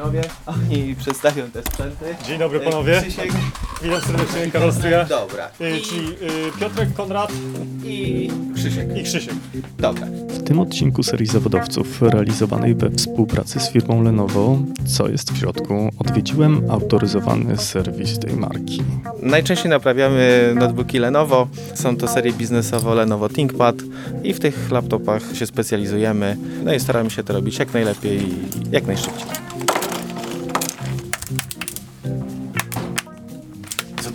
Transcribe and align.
inżynierowie. 0.00 0.20
Oni 0.46 0.94
przedstawią 0.94 1.50
te 1.50 1.62
sprzęty. 1.62 2.04
Dzień 2.26 2.38
dobry 2.38 2.60
panowie. 2.60 3.00
Krzysiek. 3.02 3.32
Witam 3.82 4.00
serdecznie, 4.00 4.50
Karol 4.52 4.72
Stryja. 4.72 5.04
Dobra. 5.04 5.50
Y, 5.60 5.80
Czyli 5.80 6.08
y, 6.08 6.60
Piotrek, 6.60 6.94
Konrad 6.94 7.32
I 7.84 8.30
Krzysiek. 8.54 8.96
i 8.96 9.02
Krzysiek. 9.02 9.34
Dobra. 9.78 10.06
W 10.28 10.42
tym 10.42 10.60
odcinku 10.60 11.02
serii 11.02 11.26
zawodowców 11.26 12.02
realizowanej 12.02 12.74
we 12.74 12.90
współpracy 12.90 13.60
z 13.60 13.70
firmą 13.70 14.02
Lenovo, 14.02 14.58
co 14.86 15.08
jest 15.08 15.32
w 15.32 15.38
środku, 15.38 15.90
odwiedziłem 15.98 16.70
autoryzowany 16.70 17.56
serwis 17.58 18.18
tej 18.18 18.32
marki. 18.32 18.82
Najczęściej 19.22 19.70
naprawiamy 19.70 20.52
notebooki 20.54 20.98
Lenovo. 20.98 21.48
Są 21.74 21.96
to 21.96 22.08
serie 22.08 22.32
biznesowe 22.32 22.94
Lenovo 22.94 23.28
ThinkPad 23.28 23.76
i 24.24 24.34
w 24.34 24.40
tych 24.40 24.70
laptopach 24.70 25.22
się 25.36 25.46
specjalizujemy. 25.46 26.36
No 26.64 26.74
i 26.74 26.80
staramy 26.80 27.10
się 27.10 27.22
to 27.22 27.32
robić 27.32 27.58
jak 27.58 27.74
najlepiej 27.74 28.18
i 28.22 28.34
jak 28.72 28.86
najszybciej. 28.86 29.49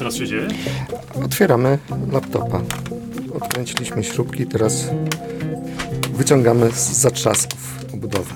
Teraz 0.05 0.19
się 0.19 0.27
dzieje? 0.27 0.47
Otwieramy 1.25 1.77
laptopa. 2.11 2.61
Odkręciliśmy 3.33 4.03
śrubki, 4.03 4.45
teraz 4.45 4.87
wyciągamy 6.13 6.71
z 6.71 6.91
zatrzasków 6.91 7.85
obudowę. 7.93 8.33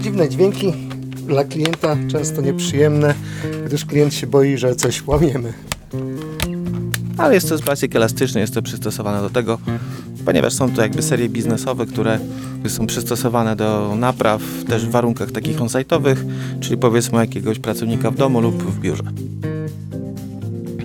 Dziwne 0.00 0.28
dźwięki 0.28 0.72
dla 1.26 1.44
klienta 1.44 1.96
często 2.10 2.42
nieprzyjemne, 2.42 3.14
gdyż 3.66 3.84
klient 3.84 4.14
się 4.14 4.26
boi, 4.26 4.58
że 4.58 4.76
coś 4.76 5.06
łamiemy. 5.06 5.52
Ale 7.18 7.34
jest 7.34 7.48
to 7.48 7.58
z 7.58 7.62
plastik 7.62 7.96
elastyczny, 7.96 8.40
jest 8.40 8.54
to 8.54 8.62
przystosowane 8.62 9.20
do 9.20 9.30
tego, 9.30 9.58
ponieważ 10.24 10.52
są 10.52 10.70
to 10.70 10.82
jakby 10.82 11.02
serie 11.02 11.28
biznesowe, 11.28 11.86
które 11.86 12.18
są 12.68 12.86
przystosowane 12.86 13.56
do 13.56 13.94
napraw 13.96 14.42
też 14.68 14.86
w 14.86 14.90
warunkach 14.90 15.30
takich 15.30 15.62
on-site'owych, 15.62 16.16
czyli 16.60 16.76
powiedzmy 16.76 17.18
jakiegoś 17.18 17.58
pracownika 17.58 18.10
w 18.10 18.16
domu 18.16 18.40
lub 18.40 18.62
w 18.62 18.80
biurze. 18.80 19.04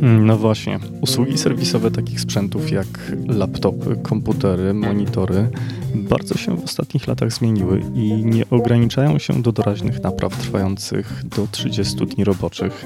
Hmm, 0.03 0.25
No 0.25 0.37
właśnie, 0.37 0.79
usługi 1.01 1.37
serwisowe 1.37 1.91
takich 1.91 2.21
sprzętów 2.21 2.71
jak 2.71 2.87
laptopy, 3.27 3.97
komputery, 4.03 4.73
monitory 4.73 5.49
bardzo 5.95 6.37
się 6.37 6.57
w 6.57 6.63
ostatnich 6.63 7.07
latach 7.07 7.33
zmieniły 7.33 7.81
i 7.93 8.25
nie 8.25 8.49
ograniczają 8.49 9.19
się 9.19 9.41
do 9.41 9.51
doraźnych 9.51 10.03
napraw 10.03 10.37
trwających 10.37 11.23
do 11.25 11.47
30 11.51 11.95
dni 12.05 12.23
roboczych, 12.23 12.85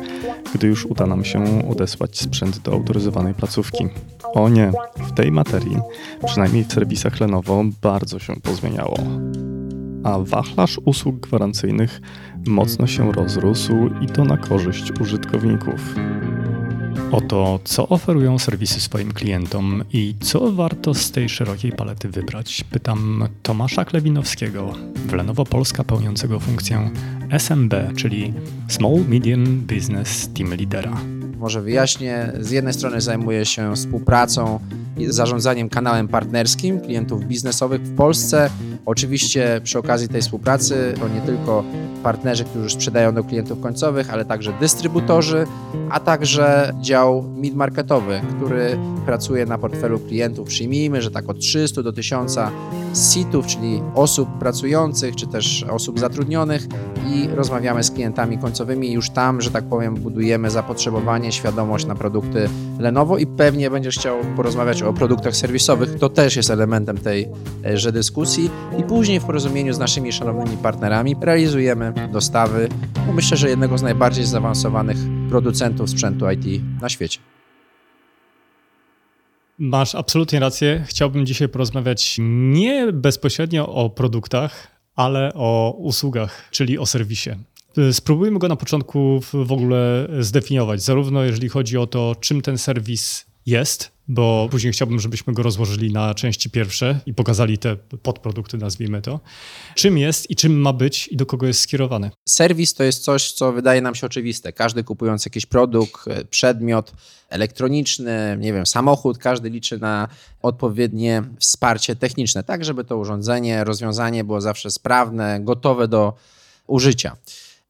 gdy 0.55 0.67
już 0.67 0.85
uda 0.85 1.05
nam 1.05 1.25
się 1.25 1.69
odesłać 1.69 2.19
sprzęt 2.19 2.59
do 2.59 2.71
autoryzowanej 2.71 3.33
placówki. 3.33 3.87
O 4.33 4.49
nie, 4.49 4.71
w 4.97 5.11
tej 5.11 5.31
materii, 5.31 5.77
przynajmniej 6.25 6.63
w 6.63 6.73
serwisach 6.73 7.19
Lenovo, 7.19 7.63
bardzo 7.81 8.19
się 8.19 8.35
pozmieniało. 8.35 8.97
A 10.03 10.19
wachlarz 10.19 10.79
usług 10.85 11.19
gwarancyjnych 11.19 12.01
mocno 12.47 12.87
się 12.87 13.11
rozrósł 13.11 13.73
i 14.01 14.07
to 14.07 14.25
na 14.25 14.37
korzyść 14.37 14.91
użytkowników. 15.01 15.95
Oto, 17.11 17.59
co 17.63 17.89
oferują 17.89 18.39
serwisy 18.39 18.81
swoim 18.81 19.13
klientom 19.13 19.83
i 19.93 20.15
co 20.19 20.51
warto 20.51 20.93
z 20.93 21.11
tej 21.11 21.29
szerokiej 21.29 21.71
palety 21.71 22.09
wybrać, 22.09 22.63
pytam 22.71 23.27
Tomasza 23.43 23.85
Klewinowskiego, 23.85 24.73
w 24.95 25.13
Lenovo 25.13 25.45
Polska 25.45 25.83
pełniącego 25.83 26.39
funkcję 26.39 26.89
SMB, 27.29 27.73
czyli 27.95 28.33
Small 28.67 28.99
Medium 29.07 29.61
Business 29.61 30.29
Team 30.33 30.49
Leadera. 30.49 31.16
Może 31.47 31.61
wyjaśnię. 31.61 32.31
Z 32.39 32.51
jednej 32.51 32.73
strony 32.73 33.01
zajmuję 33.01 33.45
się 33.45 33.75
współpracą 33.75 34.59
i 34.97 35.05
zarządzaniem 35.05 35.69
kanałem 35.69 36.07
partnerskim 36.07 36.81
klientów 36.81 37.25
biznesowych 37.25 37.81
w 37.81 37.95
Polsce. 37.95 38.49
Oczywiście 38.85 39.61
przy 39.63 39.79
okazji 39.79 40.07
tej 40.07 40.21
współpracy 40.21 40.93
to 40.99 41.07
nie 41.07 41.21
tylko 41.21 41.63
partnerzy, 42.03 42.43
którzy 42.43 42.69
sprzedają 42.69 43.13
do 43.13 43.23
klientów 43.23 43.61
końcowych, 43.61 44.13
ale 44.13 44.25
także 44.25 44.53
dystrybutorzy, 44.59 45.45
a 45.89 45.99
także 45.99 46.73
dział 46.81 47.23
mid-marketowy, 47.23 48.21
który 48.35 48.77
pracuje 49.05 49.45
na 49.45 49.57
portfelu 49.57 49.99
klientów. 49.99 50.47
Przyjmijmy, 50.47 51.01
że 51.01 51.11
tak 51.11 51.29
od 51.29 51.39
300 51.39 51.83
do 51.83 51.93
1000 51.93 52.37
sitów, 52.97 53.47
czyli 53.47 53.81
osób 53.95 54.29
pracujących, 54.39 55.15
czy 55.15 55.27
też 55.27 55.63
osób 55.63 55.99
zatrudnionych 55.99 56.67
i 57.13 57.27
rozmawiamy 57.35 57.83
z 57.83 57.91
klientami 57.91 58.37
końcowymi. 58.37 58.91
Już 58.91 59.09
tam, 59.09 59.41
że 59.41 59.51
tak 59.51 59.63
powiem, 59.63 59.95
budujemy 59.95 60.49
zapotrzebowanie, 60.49 61.31
świadomość 61.31 61.85
na 61.85 61.95
produkty 61.95 62.49
Lenovo 62.79 63.17
i 63.17 63.27
pewnie 63.27 63.69
będziesz 63.69 63.97
chciał 63.97 64.17
porozmawiać 64.35 64.83
o 64.83 64.93
produktach 64.93 65.35
serwisowych. 65.35 65.99
To 65.99 66.09
też 66.09 66.35
jest 66.35 66.49
elementem 66.49 66.97
tejże 67.63 67.91
dyskusji. 67.91 68.49
I 68.79 68.83
później 68.83 69.19
w 69.19 69.25
porozumieniu 69.25 69.73
z 69.73 69.79
naszymi 69.79 70.11
szanownymi 70.11 70.57
partnerami 70.57 71.15
realizujemy 71.21 71.93
dostawy, 72.11 72.69
myślę, 73.13 73.37
że 73.37 73.49
jednego 73.49 73.77
z 73.77 73.81
najbardziej 73.81 74.25
zaawansowanych 74.25 74.97
producentów 75.29 75.89
sprzętu 75.89 76.25
IT 76.31 76.61
na 76.81 76.89
świecie. 76.89 77.36
Masz 79.59 79.95
absolutnie 79.95 80.39
rację. 80.39 80.83
Chciałbym 80.87 81.25
dzisiaj 81.25 81.49
porozmawiać 81.49 82.15
nie 82.19 82.91
bezpośrednio 82.93 83.67
o 83.67 83.89
produktach, 83.89 84.67
ale 84.95 85.31
o 85.33 85.75
usługach, 85.77 86.49
czyli 86.51 86.77
o 86.77 86.85
serwisie. 86.85 87.29
Spróbujmy 87.91 88.39
go 88.39 88.47
na 88.47 88.55
początku 88.55 89.21
w 89.33 89.51
ogóle 89.51 90.07
zdefiniować, 90.19 90.83
zarówno 90.83 91.23
jeżeli 91.23 91.49
chodzi 91.49 91.77
o 91.77 91.87
to, 91.87 92.15
czym 92.19 92.41
ten 92.41 92.57
serwis 92.57 93.25
jest, 93.47 93.91
bo 94.07 94.47
później 94.51 94.73
chciałbym, 94.73 94.99
żebyśmy 94.99 95.33
go 95.33 95.43
rozłożyli 95.43 95.93
na 95.93 96.15
części 96.15 96.49
pierwsze 96.49 96.99
i 97.05 97.13
pokazali 97.13 97.57
te 97.57 97.75
podprodukty, 97.75 98.57
nazwijmy 98.57 99.01
to. 99.01 99.19
Czym 99.75 99.97
jest 99.97 100.31
i 100.31 100.35
czym 100.35 100.61
ma 100.61 100.73
być 100.73 101.07
i 101.07 101.17
do 101.17 101.25
kogo 101.25 101.47
jest 101.47 101.59
skierowany. 101.59 102.11
Serwis 102.29 102.73
to 102.73 102.83
jest 102.83 103.03
coś, 103.03 103.31
co 103.31 103.51
wydaje 103.51 103.81
nam 103.81 103.95
się 103.95 104.07
oczywiste. 104.07 104.53
Każdy 104.53 104.83
kupując 104.83 105.25
jakiś 105.25 105.45
produkt, 105.45 106.05
przedmiot 106.29 106.93
elektroniczny, 107.29 108.37
nie 108.39 108.53
wiem, 108.53 108.65
samochód, 108.65 109.17
każdy 109.17 109.49
liczy 109.49 109.77
na 109.77 110.07
odpowiednie 110.41 111.23
wsparcie 111.39 111.95
techniczne, 111.95 112.43
tak 112.43 112.65
żeby 112.65 112.83
to 112.83 112.97
urządzenie, 112.97 113.63
rozwiązanie 113.63 114.23
było 114.23 114.41
zawsze 114.41 114.71
sprawne, 114.71 115.39
gotowe 115.41 115.87
do 115.87 116.13
użycia. 116.67 117.17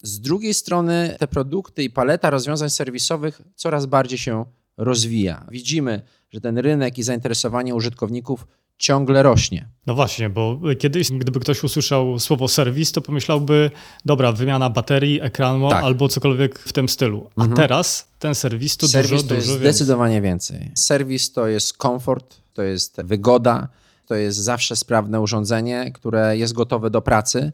Z 0.02 0.20
drugiej 0.20 0.54
strony 0.54 1.16
te 1.20 1.28
produkty 1.28 1.84
i 1.84 1.90
paleta 1.90 2.30
rozwiązań 2.30 2.70
serwisowych 2.70 3.42
coraz 3.56 3.86
bardziej 3.86 4.18
się 4.18 4.46
rozwija. 4.78 5.46
Widzimy, 5.52 6.02
że 6.32 6.42
ten 6.42 6.58
rynek 6.58 6.98
i 6.98 7.04
zainteresowanie 7.04 7.76
użytkowników 7.76 8.48
ciągle 8.78 9.24
rośnie. 9.24 9.70
No 9.88 9.96
właśnie, 9.96 10.30
bo 10.30 10.60
kiedyś, 10.80 11.12
gdyby 11.12 11.40
ktoś 11.40 11.64
usłyszał 11.64 12.20
słowo 12.20 12.48
serwis, 12.48 12.92
to 12.92 13.02
pomyślałby, 13.02 13.72
dobra, 14.06 14.32
wymiana 14.32 14.70
baterii, 14.70 15.22
ekranu 15.22 15.70
Tak. 15.70 15.84
albo 15.84 16.08
cokolwiek 16.10 16.60
w 16.60 16.74
tym 16.74 16.90
stylu. 16.90 17.30
A 17.36 17.48
teraz 17.48 18.08
ten 18.20 18.36
serwis 18.36 18.78
to 18.78 18.88
Serwis 18.88 19.12
dużo, 19.12 19.28
to 19.28 19.36
jest 19.36 19.48
dużo 19.48 19.60
więcej. 19.60 19.74
zdecydowanie 19.74 20.22
więcej. 20.22 20.72
Serwis 20.76 21.32
to 21.32 21.48
jest 21.48 21.78
komfort, 21.78 22.36
to 22.54 22.64
jest 22.64 23.02
wygoda, 23.04 23.68
to 24.06 24.16
jest 24.16 24.38
zawsze 24.38 24.76
sprawne 24.76 25.22
urządzenie, 25.22 25.92
które 25.92 26.38
jest 26.38 26.54
gotowe 26.54 26.90
do 26.90 27.02
pracy. 27.02 27.52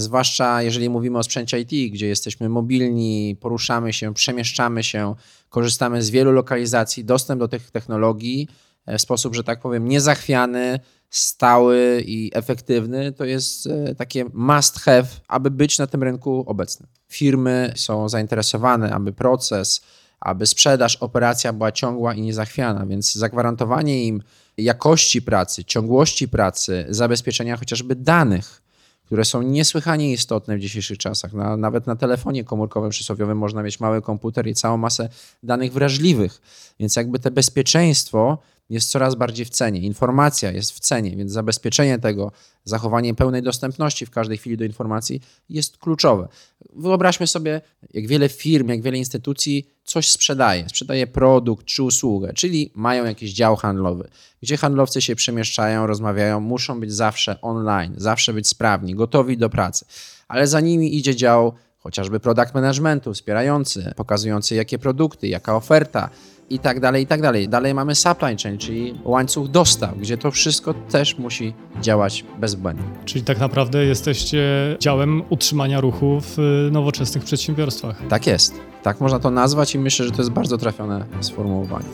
Zwłaszcza 0.00 0.62
jeżeli 0.62 0.90
mówimy 0.90 1.18
o 1.18 1.22
sprzęcie 1.22 1.60
IT, 1.60 1.92
gdzie 1.92 2.06
jesteśmy 2.06 2.48
mobilni, 2.48 3.36
poruszamy 3.40 3.92
się, 3.92 4.14
przemieszczamy 4.14 4.84
się, 4.84 5.14
korzystamy 5.48 6.02
z 6.02 6.10
wielu 6.10 6.32
lokalizacji, 6.32 7.04
dostęp 7.04 7.38
do 7.38 7.48
tych 7.48 7.70
technologii 7.70 8.48
w 8.86 9.00
sposób, 9.00 9.34
że 9.34 9.44
tak 9.44 9.60
powiem, 9.60 9.88
niezachwiany, 9.88 10.80
stały 11.10 12.02
i 12.06 12.30
efektywny, 12.34 13.12
to 13.12 13.24
jest 13.24 13.66
e, 13.66 13.94
takie 13.94 14.24
must 14.32 14.78
have, 14.78 15.06
aby 15.28 15.50
być 15.50 15.78
na 15.78 15.86
tym 15.86 16.02
rynku 16.02 16.44
obecnym. 16.46 16.88
Firmy 17.08 17.72
są 17.76 18.08
zainteresowane, 18.08 18.94
aby 18.94 19.12
proces, 19.12 19.80
aby 20.20 20.46
sprzedaż, 20.46 20.96
operacja 20.96 21.52
była 21.52 21.72
ciągła 21.72 22.14
i 22.14 22.22
niezachwiana, 22.22 22.86
więc 22.86 23.14
zagwarantowanie 23.14 24.04
im 24.04 24.22
jakości 24.56 25.22
pracy, 25.22 25.64
ciągłości 25.64 26.28
pracy, 26.28 26.86
zabezpieczenia 26.88 27.56
chociażby 27.56 27.96
danych, 27.96 28.62
które 29.06 29.24
są 29.24 29.42
niesłychanie 29.42 30.12
istotne 30.12 30.56
w 30.56 30.60
dzisiejszych 30.60 30.98
czasach. 30.98 31.32
Na, 31.32 31.56
nawet 31.56 31.86
na 31.86 31.96
telefonie 31.96 32.44
komórkowym 32.44 32.90
przysłowiowym 32.90 33.38
można 33.38 33.62
mieć 33.62 33.80
mały 33.80 34.02
komputer 34.02 34.46
i 34.46 34.54
całą 34.54 34.76
masę 34.76 35.08
danych 35.42 35.72
wrażliwych, 35.72 36.40
więc 36.80 36.96
jakby 36.96 37.18
te 37.18 37.30
bezpieczeństwo 37.30 38.38
jest 38.70 38.90
coraz 38.90 39.14
bardziej 39.14 39.46
w 39.46 39.50
cenie. 39.50 39.80
Informacja 39.80 40.52
jest 40.52 40.72
w 40.72 40.80
cenie, 40.80 41.16
więc 41.16 41.32
zabezpieczenie 41.32 41.98
tego, 41.98 42.32
zachowanie 42.64 43.14
pełnej 43.14 43.42
dostępności 43.42 44.06
w 44.06 44.10
każdej 44.10 44.38
chwili 44.38 44.56
do 44.56 44.64
informacji 44.64 45.20
jest 45.48 45.78
kluczowe. 45.78 46.28
Wyobraźmy 46.72 47.26
sobie, 47.26 47.60
jak 47.94 48.06
wiele 48.06 48.28
firm, 48.28 48.68
jak 48.68 48.82
wiele 48.82 48.98
instytucji 48.98 49.70
coś 49.84 50.10
sprzedaje. 50.10 50.68
Sprzedaje 50.68 51.06
produkt 51.06 51.66
czy 51.66 51.82
usługę, 51.82 52.32
czyli 52.32 52.72
mają 52.74 53.04
jakiś 53.04 53.32
dział 53.32 53.56
handlowy, 53.56 54.08
gdzie 54.42 54.56
handlowcy 54.56 55.02
się 55.02 55.16
przemieszczają, 55.16 55.86
rozmawiają, 55.86 56.40
muszą 56.40 56.80
być 56.80 56.92
zawsze 56.92 57.40
online, 57.40 57.94
zawsze 57.96 58.32
być 58.32 58.48
sprawni, 58.48 58.94
gotowi 58.94 59.38
do 59.38 59.50
pracy. 59.50 59.84
Ale 60.28 60.46
za 60.46 60.60
nimi 60.60 60.96
idzie 60.96 61.16
dział 61.16 61.52
chociażby 61.78 62.20
product 62.20 62.54
managementu, 62.54 63.14
wspierający, 63.14 63.92
pokazujący 63.96 64.54
jakie 64.54 64.78
produkty, 64.78 65.28
jaka 65.28 65.56
oferta, 65.56 66.10
i 66.50 66.58
tak 66.58 66.80
dalej, 66.80 67.02
i 67.02 67.06
tak 67.06 67.22
dalej. 67.22 67.48
Dalej 67.48 67.74
mamy 67.74 67.94
supply 67.94 68.36
chain, 68.42 68.58
czyli 68.58 68.94
łańcuch 69.04 69.48
dostaw, 69.48 69.98
gdzie 69.98 70.18
to 70.18 70.30
wszystko 70.30 70.74
też 70.74 71.18
musi 71.18 71.54
działać 71.80 72.24
bezbłędnie. 72.38 72.84
Czyli 73.04 73.24
tak 73.24 73.38
naprawdę 73.38 73.84
jesteście 73.84 74.42
działem 74.80 75.22
utrzymania 75.30 75.80
ruchu 75.80 76.20
w 76.20 76.38
y, 76.38 76.70
nowoczesnych 76.72 77.24
przedsiębiorstwach. 77.24 78.02
Tak 78.08 78.26
jest. 78.26 78.54
Tak 78.82 79.00
można 79.00 79.18
to 79.18 79.30
nazwać 79.30 79.74
i 79.74 79.78
myślę, 79.78 80.04
że 80.04 80.10
to 80.10 80.18
jest 80.18 80.30
bardzo 80.30 80.58
trafione 80.58 81.04
sformułowanie. 81.20 81.88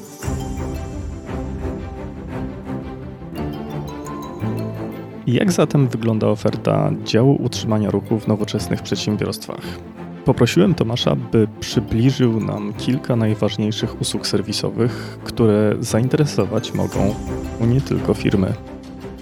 Jak 5.27 5.53
zatem 5.53 5.89
wygląda 5.89 6.27
oferta 6.27 6.91
działu 7.05 7.43
utrzymania 7.43 7.91
ruchu 7.91 8.19
w 8.19 8.29
nowoczesnych 8.29 8.83
przedsiębiorstwach? 8.83 9.61
Poprosiłem 10.25 10.75
Tomasza, 10.75 11.17
by 11.17 11.49
przybliżył 11.61 12.41
nam 12.41 12.75
kilka 12.75 13.17
najważniejszych 13.17 14.01
usług 14.01 14.27
serwisowych, 14.27 15.19
które 15.25 15.75
zainteresować 15.81 16.75
mogą 16.75 17.15
nie 17.61 17.81
tylko 17.81 18.15
firmy. 18.15 18.55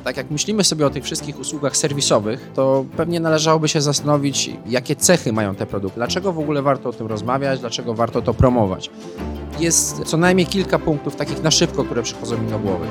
Tak 0.05 0.17
jak 0.17 0.31
myślimy 0.31 0.65
sobie 0.65 0.87
o 0.87 0.91
tych 0.91 1.05
wszystkich 1.05 1.39
usługach 1.39 1.77
serwisowych, 1.77 2.51
to 2.55 2.85
pewnie 2.97 3.21
należałoby 3.21 3.69
się 3.69 3.81
zastanowić, 3.81 4.51
jakie 4.67 4.97
cechy 4.97 5.33
mają 5.33 5.55
te 5.55 5.67
produkty. 5.67 5.97
Dlaczego 5.97 6.33
w 6.33 6.39
ogóle 6.39 6.63
warto 6.63 6.89
o 6.89 6.93
tym 6.93 7.07
rozmawiać, 7.07 7.61
dlaczego 7.61 7.95
warto 7.95 8.23
to 8.23 8.35
promować. 8.35 8.91
Jest 9.61 10.05
co 10.05 10.17
najmniej 10.17 10.47
kilka 10.47 10.79
punktów 10.79 11.17
takich 11.17 11.43
na 11.43 11.51
szybko, 11.51 11.85
które 11.85 12.03
przychodzą 12.03 12.39
mi 12.39 12.51
do 12.51 12.59
głowy. 12.59 12.87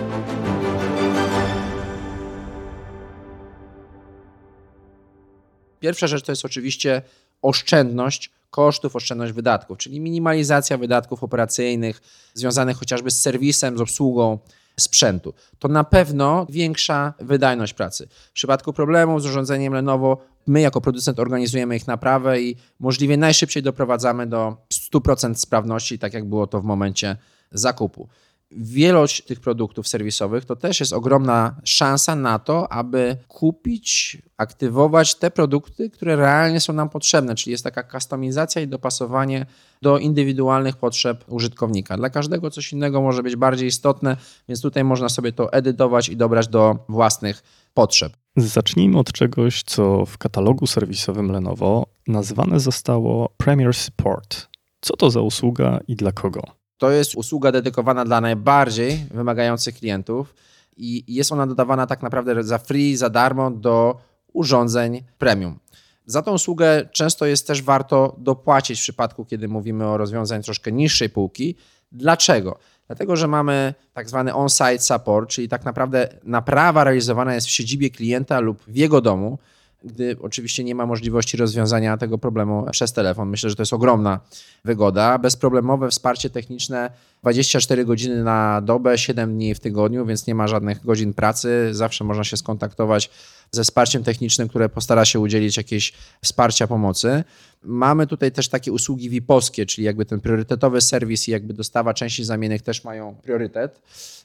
Pierwsza 5.79 6.07
rzecz 6.07 6.23
to 6.23 6.31
jest 6.31 6.45
oczywiście 6.45 7.01
oszczędność 7.41 8.31
kosztów, 8.49 8.95
oszczędność 8.95 9.33
wydatków, 9.33 9.77
czyli 9.77 9.99
minimalizacja 9.99 10.77
wydatków 10.77 11.23
operacyjnych 11.23 12.01
związanych 12.33 12.77
chociażby 12.77 13.11
z 13.11 13.21
serwisem, 13.21 13.77
z 13.77 13.81
obsługą 13.81 14.39
sprzętu. 14.79 15.33
To 15.59 15.67
na 15.67 15.83
pewno 15.83 16.47
większa 16.49 17.13
wydajność 17.19 17.73
pracy. 17.73 18.07
W 18.29 18.31
przypadku 18.31 18.73
problemów 18.73 19.21
z 19.21 19.25
urządzeniem 19.25 19.73
Lenovo, 19.73 20.17
my 20.47 20.61
jako 20.61 20.81
producent 20.81 21.19
organizujemy 21.19 21.75
ich 21.75 21.87
naprawę 21.87 22.41
i 22.41 22.55
możliwie 22.79 23.17
najszybciej 23.17 23.63
doprowadzamy 23.63 24.27
do 24.27 24.57
100% 24.93 25.35
sprawności, 25.35 25.99
tak 25.99 26.13
jak 26.13 26.25
było 26.25 26.47
to 26.47 26.61
w 26.61 26.63
momencie 26.63 27.17
zakupu 27.51 28.07
wielość 28.51 29.21
tych 29.25 29.39
produktów 29.39 29.87
serwisowych 29.87 30.45
to 30.45 30.55
też 30.55 30.79
jest 30.79 30.93
ogromna 30.93 31.55
szansa 31.63 32.15
na 32.15 32.39
to, 32.39 32.71
aby 32.71 33.17
kupić, 33.27 34.17
aktywować 34.37 35.15
te 35.15 35.31
produkty, 35.31 35.89
które 35.89 36.15
realnie 36.15 36.59
są 36.59 36.73
nam 36.73 36.89
potrzebne, 36.89 37.35
czyli 37.35 37.51
jest 37.51 37.63
taka 37.63 37.83
kustomizacja 37.83 38.61
i 38.61 38.67
dopasowanie 38.67 39.45
do 39.81 39.97
indywidualnych 39.97 40.77
potrzeb 40.77 41.25
użytkownika. 41.27 41.97
Dla 41.97 42.09
każdego 42.09 42.51
coś 42.51 42.73
innego 42.73 43.01
może 43.01 43.23
być 43.23 43.35
bardziej 43.35 43.67
istotne, 43.67 44.17
więc 44.47 44.61
tutaj 44.61 44.83
można 44.83 45.09
sobie 45.09 45.31
to 45.31 45.53
edytować 45.53 46.09
i 46.09 46.17
dobrać 46.17 46.47
do 46.47 46.85
własnych 46.89 47.43
potrzeb. 47.73 48.13
Zacznijmy 48.35 48.99
od 48.99 49.11
czegoś, 49.11 49.63
co 49.63 50.05
w 50.05 50.17
katalogu 50.17 50.67
serwisowym 50.67 51.31
Lenovo 51.31 51.85
nazwane 52.07 52.59
zostało 52.59 53.33
Premier 53.37 53.73
Support. 53.73 54.47
Co 54.81 54.97
to 54.97 55.11
za 55.11 55.21
usługa 55.21 55.79
i 55.87 55.95
dla 55.95 56.11
kogo? 56.11 56.58
To 56.79 56.91
jest 56.91 57.15
usługa 57.15 57.51
dedykowana 57.51 58.05
dla 58.05 58.21
najbardziej 58.21 59.05
wymagających 59.11 59.75
klientów 59.75 60.35
i 60.77 61.03
jest 61.07 61.31
ona 61.31 61.47
dodawana 61.47 61.87
tak 61.87 62.01
naprawdę 62.03 62.43
za 62.43 62.57
free, 62.57 62.95
za 62.95 63.09
darmo 63.09 63.51
do 63.51 63.97
urządzeń 64.33 65.03
premium. 65.17 65.59
Za 66.05 66.21
tą 66.21 66.33
usługę 66.33 66.89
często 66.91 67.25
jest 67.25 67.47
też 67.47 67.61
warto 67.61 68.15
dopłacić 68.17 68.79
w 68.79 68.81
przypadku, 68.81 69.25
kiedy 69.25 69.47
mówimy 69.47 69.85
o 69.85 69.97
rozwiązaniach 69.97 70.45
troszkę 70.45 70.71
niższej 70.71 71.09
półki. 71.09 71.55
Dlaczego? 71.91 72.59
Dlatego, 72.87 73.15
że 73.15 73.27
mamy 73.27 73.73
tak 73.93 74.09
zwany 74.09 74.33
on-site 74.33 74.79
support, 74.79 75.29
czyli 75.29 75.49
tak 75.49 75.65
naprawdę 75.65 76.07
naprawa 76.23 76.83
realizowana 76.83 77.35
jest 77.35 77.47
w 77.47 77.51
siedzibie 77.51 77.89
klienta 77.89 78.39
lub 78.39 78.63
w 78.67 78.75
jego 78.75 79.01
domu 79.01 79.37
gdy 79.83 80.15
oczywiście 80.21 80.63
nie 80.63 80.75
ma 80.75 80.85
możliwości 80.85 81.37
rozwiązania 81.37 81.97
tego 81.97 82.17
problemu 82.17 82.65
przez 82.71 82.93
telefon. 82.93 83.29
Myślę, 83.29 83.49
że 83.49 83.55
to 83.55 83.61
jest 83.61 83.73
ogromna 83.73 84.19
wygoda. 84.65 85.17
Bezproblemowe 85.17 85.89
wsparcie 85.89 86.29
techniczne 86.29 86.91
24 87.21 87.85
godziny 87.85 88.23
na 88.23 88.61
dobę, 88.61 88.97
7 88.97 89.33
dni 89.33 89.55
w 89.55 89.59
tygodniu, 89.59 90.05
więc 90.05 90.27
nie 90.27 90.35
ma 90.35 90.47
żadnych 90.47 90.85
godzin 90.85 91.13
pracy. 91.13 91.69
Zawsze 91.71 92.03
można 92.03 92.23
się 92.23 92.37
skontaktować 92.37 93.09
ze 93.51 93.63
wsparciem 93.63 94.03
technicznym, 94.03 94.47
które 94.47 94.69
postara 94.69 95.05
się 95.05 95.19
udzielić 95.19 95.57
jakieś 95.57 95.93
wsparcia 96.23 96.67
pomocy. 96.67 97.23
Mamy 97.63 98.07
tutaj 98.07 98.31
też 98.31 98.49
takie 98.49 98.71
usługi 98.71 99.09
VIP-owskie, 99.09 99.65
czyli 99.65 99.85
jakby 99.85 100.05
ten 100.05 100.19
priorytetowy 100.19 100.81
serwis 100.81 101.27
i 101.27 101.31
jakby 101.31 101.53
dostawa 101.53 101.93
części 101.93 102.23
zamiennych 102.23 102.61
też 102.61 102.83
mają 102.83 103.15
priorytet, 103.15 103.81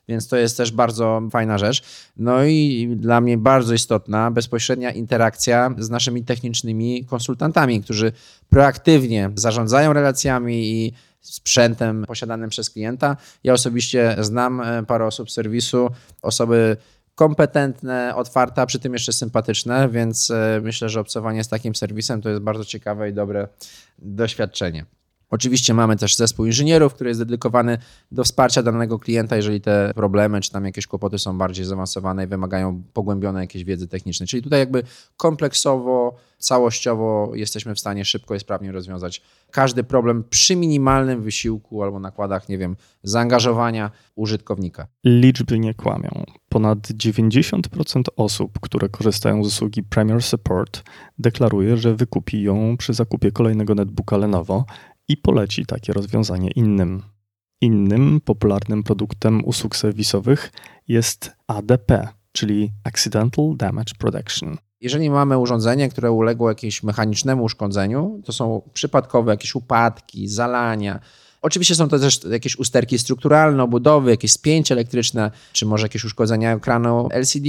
więc 0.09 0.29
to 0.29 0.37
jest 0.37 0.56
też 0.56 0.73
bardzo 0.73 1.23
fajna 1.31 1.59
rzecz. 1.59 1.82
No 2.17 2.44
i 2.44 2.88
dla 2.97 3.21
mnie 3.21 3.38
bardzo 3.38 3.75
istotna 3.75 4.31
bezpośrednia 4.31 4.91
interakcja 4.91 5.75
z 5.79 5.91
naszymi 5.91 6.25
technicznymi 6.25 7.05
konsultantami, 7.05 7.82
którzy 7.82 8.12
proaktywnie 8.49 9.31
zarządzają 9.35 9.93
relacjami 9.93 10.71
i 10.71 10.93
sprzętem 11.21 12.05
posiadanym 12.06 12.50
przez 12.50 12.71
klienta. 12.71 13.17
Ja 13.44 13.53
osobiście 13.53 14.17
znam 14.21 14.61
e, 14.61 14.82
parę 14.87 15.06
osób 15.06 15.31
z 15.31 15.35
serwisu, 15.35 15.91
osoby 16.23 16.76
kompetentne, 17.14 18.12
otwarte, 18.16 18.62
a 18.62 18.66
przy 18.66 18.78
tym 18.78 18.93
jeszcze 18.93 19.12
sympatyczne, 19.12 19.88
więc 19.88 20.31
e, 20.31 20.61
myślę, 20.62 20.88
że 20.88 21.00
obcowanie 21.00 21.44
z 21.44 21.49
takim 21.49 21.75
serwisem 21.75 22.22
to 22.22 22.28
jest 22.28 22.43
bardzo 22.43 22.64
ciekawe 22.64 23.11
i 23.11 23.12
dobre 23.12 23.49
doświadczenie. 23.99 24.87
Oczywiście 25.31 25.75
mamy 25.75 25.97
też 25.97 26.17
zespół 26.17 26.47
inżynierów, 26.47 26.94
który 26.94 27.11
jest 27.11 27.21
dedykowany 27.21 27.79
do 28.12 28.25
wsparcia 28.25 28.62
danego 28.62 28.99
klienta, 28.99 29.37
jeżeli 29.37 29.61
te 29.61 29.93
problemy 29.94 30.41
czy 30.41 30.50
tam 30.50 30.65
jakieś 30.65 30.87
kłopoty 30.87 31.19
są 31.19 31.38
bardziej 31.38 31.65
zaawansowane 31.65 32.25
i 32.25 32.26
wymagają 32.26 32.82
pogłębionej 32.93 33.41
jakiejś 33.41 33.65
wiedzy 33.65 33.88
technicznej. 33.88 34.26
Czyli 34.26 34.43
tutaj 34.43 34.59
jakby 34.59 34.82
kompleksowo, 35.17 36.17
całościowo 36.38 37.31
jesteśmy 37.35 37.75
w 37.75 37.81
stanie 37.81 38.05
szybko 38.05 38.35
i 38.35 38.41
sprawnie 38.41 38.73
rozwiązać 38.73 39.23
każdy 39.50 39.85
problem 39.85 40.25
przy 40.31 40.56
minimalnym 40.56 41.23
wysiłku 41.23 41.82
albo 41.82 42.00
nakładach, 42.00 42.49
nie 42.49 42.59
wiem, 42.59 42.76
zaangażowania 43.03 43.91
użytkownika. 44.15 44.87
Liczby 45.05 45.59
nie 45.59 45.75
kłamią. 45.75 46.25
Ponad 46.49 46.78
90% 46.78 48.02
osób, 48.16 48.61
które 48.61 48.88
korzystają 48.88 49.45
z 49.45 49.47
usługi 49.47 49.83
Premier 49.83 50.23
Support, 50.23 50.83
deklaruje, 51.19 51.76
że 51.76 51.95
wykupi 51.95 52.43
ją 52.43 52.76
przy 52.76 52.95
zakupie 52.95 53.33
kolejnego 53.33 53.75
netbooka 53.75 54.16
Lenovo 54.16 54.64
i 55.08 55.16
poleci 55.16 55.66
takie 55.66 55.92
rozwiązanie 55.92 56.50
innym. 56.50 57.02
Innym 57.61 58.20
popularnym 58.25 58.82
produktem 58.82 59.44
usług 59.44 59.76
serwisowych 59.76 60.52
jest 60.88 61.32
ADP, 61.46 62.08
czyli 62.32 62.70
Accidental 62.84 63.54
Damage 63.56 63.94
Protection. 63.99 64.56
Jeżeli 64.80 65.11
mamy 65.11 65.38
urządzenie, 65.38 65.88
które 65.88 66.12
uległo 66.12 66.49
jakiemuś 66.49 66.82
mechanicznemu 66.82 67.44
uszkodzeniu, 67.44 68.23
to 68.25 68.32
są 68.32 68.70
przypadkowe 68.75 69.32
jakieś 69.32 69.54
upadki, 69.54 70.28
zalania. 70.28 71.00
Oczywiście 71.42 71.75
są 71.75 71.88
to 71.88 71.99
też 71.99 72.25
jakieś 72.30 72.56
usterki 72.56 72.99
strukturalne, 72.99 73.62
obudowy, 73.62 74.11
jakieś 74.11 74.32
spięcie 74.32 74.75
elektryczne, 74.75 75.30
czy 75.52 75.66
może 75.66 75.84
jakieś 75.84 76.04
uszkodzenia 76.04 76.54
ekranu 76.56 77.08
LCD 77.12 77.49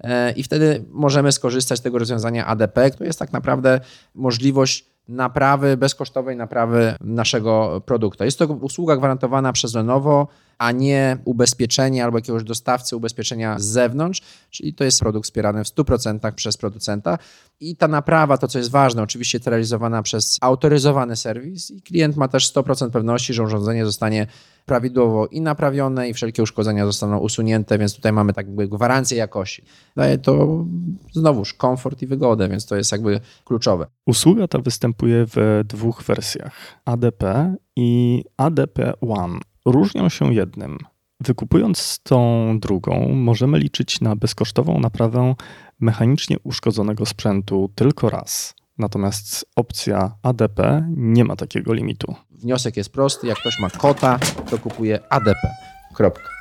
e, 0.00 0.32
i 0.32 0.42
wtedy 0.42 0.84
możemy 0.90 1.32
skorzystać 1.32 1.78
z 1.78 1.82
tego 1.82 1.98
rozwiązania 1.98 2.46
ADP, 2.46 2.90
które 2.90 3.06
jest 3.06 3.18
tak 3.18 3.32
naprawdę 3.32 3.80
możliwość 4.14 4.95
naprawy, 5.08 5.76
bezkosztowej 5.76 6.36
naprawy 6.36 6.94
naszego 7.00 7.82
produktu. 7.86 8.24
Jest 8.24 8.38
to 8.38 8.46
usługa 8.46 8.96
gwarantowana 8.96 9.52
przez 9.52 9.74
Lenovo, 9.74 10.28
a 10.58 10.72
nie 10.72 11.18
ubezpieczenie 11.24 12.04
albo 12.04 12.18
jakiegoś 12.18 12.44
dostawcy 12.44 12.96
ubezpieczenia 12.96 13.58
z 13.58 13.64
zewnątrz, 13.64 14.22
czyli 14.50 14.74
to 14.74 14.84
jest 14.84 15.00
produkt 15.00 15.24
wspierany 15.24 15.64
w 15.64 15.68
100% 15.68 16.32
przez 16.32 16.56
producenta. 16.56 17.18
I 17.60 17.76
ta 17.76 17.88
naprawa, 17.88 18.38
to 18.38 18.48
co 18.48 18.58
jest 18.58 18.70
ważne, 18.70 19.02
oczywiście 19.02 19.38
jest 19.38 19.48
realizowana 19.48 20.02
przez 20.02 20.38
autoryzowany 20.40 21.16
serwis 21.16 21.70
i 21.70 21.82
klient 21.82 22.16
ma 22.16 22.28
też 22.28 22.52
100% 22.52 22.90
pewności, 22.90 23.34
że 23.34 23.42
urządzenie 23.42 23.84
zostanie 23.86 24.26
prawidłowo 24.66 25.26
i 25.26 25.40
naprawione 25.40 26.08
i 26.08 26.14
wszelkie 26.14 26.42
uszkodzenia 26.42 26.86
zostaną 26.86 27.18
usunięte, 27.18 27.78
więc 27.78 27.96
tutaj 27.96 28.12
mamy 28.12 28.32
tak 28.32 28.46
jakby 28.46 28.68
gwarancję 28.68 29.18
jakości. 29.18 29.64
Daje 29.96 30.18
to 30.18 30.64
znowuż 31.12 31.54
komfort 31.54 32.02
i 32.02 32.06
wygodę, 32.06 32.48
więc 32.48 32.66
to 32.66 32.76
jest 32.76 32.92
jakby 32.92 33.20
kluczowe. 33.44 33.86
Usługa 34.06 34.48
ta 34.48 34.58
występuje 34.58 35.26
w 35.26 35.62
dwóch 35.64 36.02
wersjach: 36.02 36.52
ADP 36.84 37.54
i 37.76 38.24
ADP 38.36 38.92
One. 39.00 39.38
Różnią 39.66 40.08
się 40.08 40.34
jednym. 40.34 40.78
Wykupując 41.20 42.00
tą 42.02 42.58
drugą, 42.60 43.08
możemy 43.08 43.58
liczyć 43.58 44.00
na 44.00 44.16
bezkosztową 44.16 44.80
naprawę 44.80 45.34
mechanicznie 45.80 46.36
uszkodzonego 46.42 47.06
sprzętu 47.06 47.70
tylko 47.74 48.10
raz. 48.10 48.54
Natomiast 48.78 49.46
opcja 49.56 50.16
ADP 50.22 50.84
nie 50.96 51.24
ma 51.24 51.36
takiego 51.36 51.72
limitu. 51.72 52.14
Wniosek 52.30 52.76
jest 52.76 52.92
prosty: 52.92 53.26
jak 53.26 53.38
ktoś 53.38 53.60
ma 53.60 53.70
kota, 53.70 54.18
to 54.50 54.58
kupuje 54.58 55.12
ADP. 55.12 55.48
Kropka. 55.94 56.35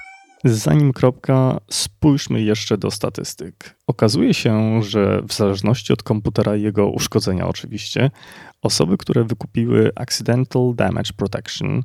Zanim 0.47 0.93
kropka, 0.93 1.57
spójrzmy 1.69 2.41
jeszcze 2.41 2.77
do 2.77 2.91
statystyk. 2.91 3.75
Okazuje 3.87 4.33
się, 4.33 4.83
że 4.83 5.21
w 5.27 5.33
zależności 5.33 5.93
od 5.93 6.03
komputera 6.03 6.55
i 6.55 6.61
jego 6.61 6.87
uszkodzenia, 6.87 7.47
oczywiście, 7.47 8.11
osoby, 8.61 8.97
które 8.97 9.23
wykupiły 9.23 9.91
Accidental 9.95 10.73
Damage 10.75 11.13
Protection, 11.17 11.81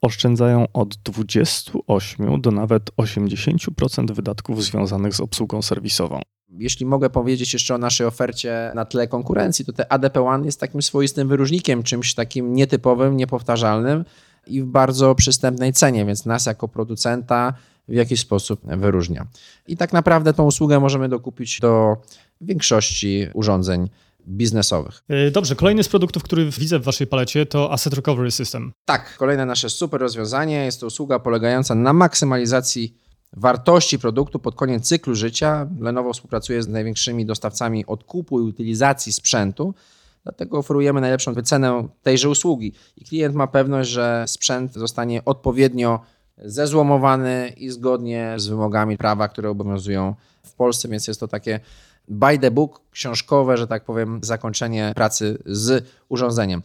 oszczędzają 0.00 0.66
od 0.72 0.96
28 0.96 2.40
do 2.40 2.50
nawet 2.50 2.90
80% 2.96 4.14
wydatków 4.14 4.64
związanych 4.64 5.14
z 5.14 5.20
obsługą 5.20 5.62
serwisową. 5.62 6.20
Jeśli 6.48 6.86
mogę 6.86 7.10
powiedzieć 7.10 7.52
jeszcze 7.52 7.74
o 7.74 7.78
naszej 7.78 8.06
ofercie 8.06 8.72
na 8.74 8.84
tle 8.84 9.08
konkurencji, 9.08 9.64
to 9.64 9.72
te 9.72 9.92
ADP 9.92 10.20
One 10.22 10.46
jest 10.46 10.60
takim 10.60 10.82
swoistym 10.82 11.28
wyróżnikiem, 11.28 11.82
czymś 11.82 12.14
takim 12.14 12.54
nietypowym, 12.54 13.16
niepowtarzalnym 13.16 14.04
i 14.46 14.62
w 14.62 14.66
bardzo 14.66 15.14
przystępnej 15.14 15.72
cenie, 15.72 16.04
więc 16.06 16.26
nas 16.26 16.46
jako 16.46 16.68
producenta 16.68 17.54
w 17.88 17.94
jakiś 17.94 18.20
sposób 18.20 18.60
wyróżnia. 18.64 19.26
I 19.66 19.76
tak 19.76 19.92
naprawdę 19.92 20.32
tą 20.32 20.44
usługę 20.44 20.80
możemy 20.80 21.08
dokupić 21.08 21.60
do 21.60 21.96
większości 22.40 23.26
urządzeń 23.34 23.88
biznesowych. 24.28 25.02
E, 25.08 25.30
Dobrze, 25.30 25.56
kolejny 25.56 25.84
z 25.84 25.88
produktów, 25.88 26.22
który 26.22 26.50
widzę 26.50 26.78
w 26.78 26.84
waszej 26.84 27.06
palecie 27.06 27.46
to 27.46 27.72
Asset 27.72 27.94
Recovery 27.94 28.30
System. 28.30 28.72
Tak, 28.84 29.16
kolejne 29.16 29.46
nasze 29.46 29.70
super 29.70 30.00
rozwiązanie 30.00 30.64
jest 30.64 30.80
to 30.80 30.86
usługa 30.86 31.18
polegająca 31.18 31.74
na 31.74 31.92
maksymalizacji 31.92 32.96
wartości 33.32 33.98
produktu 33.98 34.38
pod 34.38 34.54
koniec 34.54 34.88
cyklu 34.88 35.14
życia. 35.14 35.68
Lenovo 35.80 36.12
współpracuje 36.12 36.62
z 36.62 36.68
największymi 36.68 37.26
dostawcami 37.26 37.86
odkupu 37.86 38.40
i 38.40 38.42
utylizacji 38.42 39.12
sprzętu, 39.12 39.74
dlatego 40.22 40.58
oferujemy 40.58 41.00
najlepszą 41.00 41.34
wycenę 41.34 41.88
tejże 42.02 42.28
usługi 42.28 42.72
i 42.96 43.04
klient 43.04 43.34
ma 43.34 43.46
pewność, 43.46 43.90
że 43.90 44.24
sprzęt 44.26 44.74
zostanie 44.74 45.24
odpowiednio 45.24 46.00
zezłomowany 46.38 47.52
i 47.56 47.70
zgodnie 47.70 48.34
z 48.36 48.46
wymogami 48.46 48.98
prawa, 48.98 49.28
które 49.28 49.50
obowiązują 49.50 50.14
w 50.42 50.54
Polsce, 50.54 50.88
więc 50.88 51.08
jest 51.08 51.20
to 51.20 51.28
takie 51.28 51.60
by 52.08 52.38
the 52.38 52.50
book, 52.50 52.80
książkowe, 52.90 53.56
że 53.56 53.66
tak 53.66 53.84
powiem, 53.84 54.20
zakończenie 54.22 54.92
pracy 54.94 55.38
z 55.46 55.84
urządzeniem. 56.08 56.62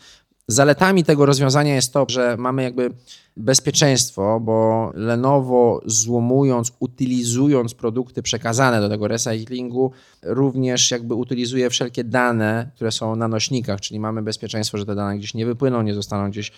Zaletami 0.50 1.04
tego 1.04 1.26
rozwiązania 1.26 1.76
jest 1.76 1.94
to, 1.94 2.06
że 2.10 2.36
mamy 2.38 2.64
jakby 2.64 2.92
bezpieczeństwo, 3.38 4.40
bo 4.40 4.92
Lenovo 4.96 5.82
złomując, 5.86 6.72
utylizując 6.80 7.74
produkty 7.74 8.22
przekazane 8.22 8.82
do 8.82 8.90
tego 8.90 9.08
recyklingu, 9.08 9.92
również 10.24 10.92
jakby 10.92 11.16
utylizuje 11.16 11.70
wszelkie 11.70 12.04
dane, 12.04 12.72
które 12.76 12.92
są 12.92 13.16
na 13.16 13.28
nośnikach, 13.28 13.82
czyli 13.82 14.00
mamy 14.00 14.22
bezpieczeństwo, 14.22 14.78
że 14.78 14.86
te 14.86 14.96
dane 14.96 15.18
gdzieś 15.18 15.34
nie 15.34 15.46
wypłyną, 15.46 15.82
nie 15.82 15.94
zostaną 15.94 16.30
gdzieś 16.30 16.52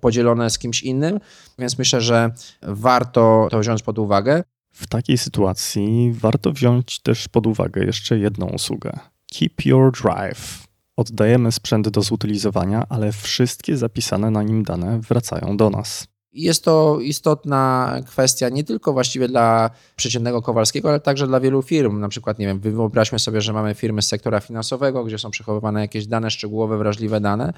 podzielone 0.00 0.50
z 0.50 0.58
kimś 0.58 0.82
innym, 0.82 1.20
więc 1.58 1.78
myślę, 1.78 2.00
że 2.00 2.30
warto 2.62 3.48
to 3.50 3.60
wziąć 3.60 3.82
pod 3.82 3.98
uwagę. 3.98 4.42
W 4.72 4.86
takiej 4.86 5.18
sytuacji 5.18 6.12
warto 6.12 6.52
wziąć 6.52 7.00
też 7.00 7.28
pod 7.28 7.46
uwagę 7.46 7.84
jeszcze 7.84 8.18
jedną 8.18 8.46
usługę. 8.46 8.98
Keep 9.32 9.66
Your 9.66 9.92
Drive. 10.02 10.65
Oddajemy 10.96 11.52
sprzęt 11.52 11.88
do 11.88 12.02
zutylizowania, 12.02 12.86
ale 12.88 13.12
wszystkie 13.12 13.76
zapisane 13.76 14.30
na 14.30 14.42
nim 14.42 14.62
dane 14.62 15.00
wracają 15.00 15.56
do 15.56 15.70
nas. 15.70 16.06
Jest 16.32 16.64
to 16.64 17.00
istotna 17.00 17.92
kwestia 18.06 18.48
nie 18.48 18.64
tylko 18.64 18.92
właściwie 18.92 19.28
dla 19.28 19.70
przeciętnego 19.96 20.42
Kowalskiego, 20.42 20.88
ale 20.88 21.00
także 21.00 21.26
dla 21.26 21.40
wielu 21.40 21.62
firm. 21.62 22.00
Na 22.00 22.08
przykład, 22.08 22.38
nie 22.38 22.46
wiem, 22.46 22.60
wyobraźmy 22.60 23.18
sobie, 23.18 23.40
że 23.40 23.52
mamy 23.52 23.74
firmy 23.74 24.02
z 24.02 24.08
sektora 24.08 24.40
finansowego, 24.40 25.04
gdzie 25.04 25.18
są 25.18 25.30
przechowywane 25.30 25.80
jakieś 25.80 26.06
dane 26.06 26.30
szczegółowe, 26.30 26.78
wrażliwe 26.78 27.20
dane. 27.20 27.52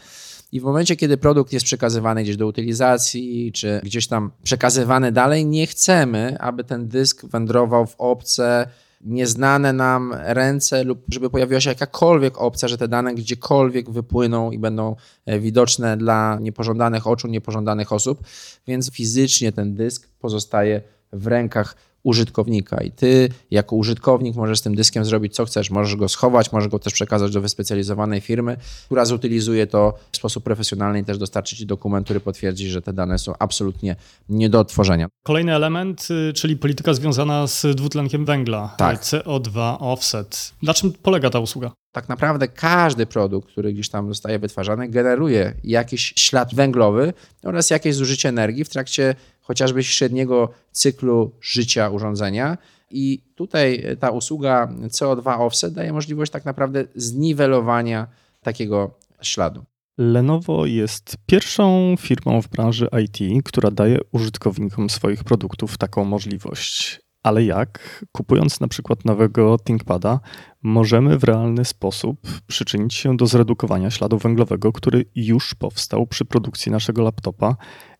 I 0.52 0.60
w 0.60 0.64
momencie, 0.64 0.96
kiedy 0.96 1.16
produkt 1.16 1.52
jest 1.52 1.66
przekazywany 1.66 2.22
gdzieś 2.22 2.36
do 2.36 2.46
utylizacji, 2.46 3.52
czy 3.52 3.80
gdzieś 3.84 4.06
tam 4.06 4.30
przekazywany 4.42 5.12
dalej, 5.12 5.46
nie 5.46 5.66
chcemy, 5.66 6.36
aby 6.40 6.64
ten 6.64 6.88
dysk 6.88 7.26
wędrował 7.26 7.86
w 7.86 7.94
obce, 7.98 8.68
nieznane 9.00 9.72
nam 9.72 10.14
ręce 10.18 10.84
lub 10.84 11.04
żeby 11.08 11.30
pojawiła 11.30 11.60
się 11.60 11.70
jakakolwiek 11.70 12.38
opcja, 12.38 12.68
że 12.68 12.78
te 12.78 12.88
dane 12.88 13.14
gdziekolwiek 13.14 13.90
wypłyną 13.90 14.50
i 14.50 14.58
będą 14.58 14.96
widoczne 15.26 15.96
dla 15.96 16.38
niepożądanych 16.40 17.06
oczu, 17.06 17.28
niepożądanych 17.28 17.92
osób, 17.92 18.20
więc 18.66 18.92
fizycznie 18.92 19.52
ten 19.52 19.74
dysk 19.74 20.08
pozostaje 20.18 20.82
w 21.12 21.26
rękach 21.26 21.76
użytkownika 22.02 22.82
i 22.82 22.90
ty 22.90 23.28
jako 23.50 23.76
użytkownik 23.76 24.36
możesz 24.36 24.58
z 24.58 24.62
tym 24.62 24.74
dyskiem 24.74 25.04
zrobić 25.04 25.34
co 25.34 25.44
chcesz. 25.44 25.70
Możesz 25.70 25.96
go 25.96 26.08
schować, 26.08 26.52
możesz 26.52 26.68
go 26.68 26.78
też 26.78 26.92
przekazać 26.92 27.32
do 27.32 27.40
wyspecjalizowanej 27.40 28.20
firmy, 28.20 28.56
która 28.84 29.04
zutylizuje 29.04 29.66
to 29.66 29.94
w 30.12 30.16
sposób 30.16 30.44
profesjonalny 30.44 31.00
i 31.00 31.04
też 31.04 31.18
dostarczy 31.18 31.56
ci 31.56 31.66
dokument, 31.66 32.04
który 32.04 32.20
potwierdzi, 32.20 32.70
że 32.70 32.82
te 32.82 32.92
dane 32.92 33.18
są 33.18 33.32
absolutnie 33.38 33.96
nie 34.28 34.48
do 34.50 34.60
odtworzenia. 34.60 35.06
Kolejny 35.22 35.54
element, 35.54 36.08
y, 36.10 36.32
czyli 36.32 36.56
polityka 36.56 36.94
związana 36.94 37.46
z 37.46 37.76
dwutlenkiem 37.76 38.24
węgla, 38.24 38.74
Tak. 38.78 39.00
CO2 39.02 39.76
offset. 39.80 40.52
Na 40.62 40.74
czym 40.74 40.92
polega 40.92 41.30
ta 41.30 41.38
usługa? 41.38 41.72
Tak 41.92 42.08
naprawdę 42.08 42.48
każdy 42.48 43.06
produkt, 43.06 43.48
który 43.52 43.72
gdzieś 43.72 43.88
tam 43.88 44.08
zostaje 44.08 44.38
wytwarzany, 44.38 44.88
generuje 44.88 45.54
jakiś 45.64 46.12
ślad 46.16 46.54
węglowy 46.54 47.12
oraz 47.44 47.70
jakieś 47.70 47.94
zużycie 47.94 48.28
energii 48.28 48.64
w 48.64 48.68
trakcie 48.68 49.14
chociażby 49.48 49.84
średniego 49.84 50.50
cyklu 50.72 51.32
życia 51.40 51.90
urządzenia. 51.90 52.58
I 52.90 53.22
tutaj 53.34 53.84
ta 54.00 54.10
usługa 54.10 54.68
CO2 54.88 55.40
Offset 55.40 55.74
daje 55.74 55.92
możliwość 55.92 56.32
tak 56.32 56.44
naprawdę 56.44 56.84
zniwelowania 56.94 58.06
takiego 58.42 58.90
śladu. 59.22 59.64
Lenovo 59.98 60.66
jest 60.66 61.16
pierwszą 61.26 61.94
firmą 61.98 62.42
w 62.42 62.48
branży 62.48 62.88
IT, 63.04 63.44
która 63.44 63.70
daje 63.70 63.98
użytkownikom 64.12 64.90
swoich 64.90 65.24
produktów 65.24 65.78
taką 65.78 66.04
możliwość. 66.04 67.00
Ale 67.22 67.44
jak, 67.44 68.04
kupując 68.12 68.60
na 68.60 68.68
przykład 68.68 69.04
nowego 69.04 69.58
ThinkPada, 69.58 70.20
możemy 70.62 71.18
w 71.18 71.24
realny 71.24 71.64
sposób 71.64 72.20
przyczynić 72.46 72.94
się 72.94 73.16
do 73.16 73.26
zredukowania 73.26 73.90
śladu 73.90 74.18
węglowego, 74.18 74.72
który 74.72 75.04
już 75.14 75.54
powstał 75.54 76.06
przy 76.06 76.24
produkcji 76.24 76.72
naszego 76.72 77.02
laptopa 77.02 77.56